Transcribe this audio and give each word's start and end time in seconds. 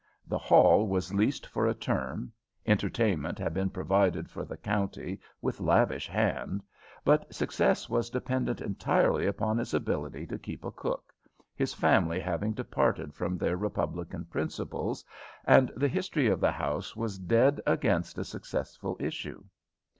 The 0.25 0.39
hall 0.39 0.87
was 0.87 1.13
leased 1.13 1.45
for 1.45 1.67
a 1.67 1.75
term, 1.75 2.31
entertainment 2.65 3.37
had 3.37 3.53
been 3.53 3.69
provided 3.69 4.31
for 4.31 4.43
the 4.43 4.57
county 4.57 5.19
with 5.43 5.59
lavish 5.59 6.07
hand; 6.07 6.63
but 7.05 7.31
success 7.31 7.87
was 7.87 8.09
dependent 8.09 8.61
entirely 8.61 9.27
upon 9.27 9.59
his 9.59 9.75
ability 9.75 10.25
to 10.25 10.39
keep 10.39 10.65
a 10.65 10.71
cook, 10.71 11.13
his 11.53 11.75
family 11.75 12.19
having 12.19 12.53
departed 12.53 13.13
from 13.13 13.37
their 13.37 13.57
republican 13.57 14.25
principles, 14.25 15.05
and 15.45 15.71
the 15.77 15.87
history 15.87 16.25
of 16.29 16.39
the 16.39 16.51
house 16.53 16.95
was 16.95 17.19
dead 17.19 17.61
against 17.67 18.17
a 18.17 18.23
successful 18.23 18.97
issue. 18.99 19.43